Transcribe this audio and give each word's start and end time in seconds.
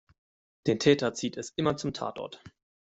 Den 0.65 0.79
Täter 0.79 1.13
zieht 1.13 1.37
es 1.37 1.53
immer 1.57 1.77
zum 1.77 1.93
Tatort. 1.93 2.41